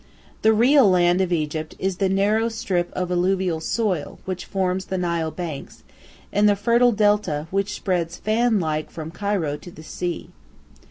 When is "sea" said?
9.83-10.29